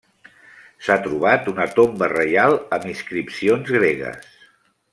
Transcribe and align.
S'ha 0.85 0.95
trobat 1.07 1.51
una 1.51 1.67
tomba 1.75 2.09
reial 2.13 2.57
amb 2.79 2.89
inscripcions 2.93 3.71
gregues. 3.77 4.37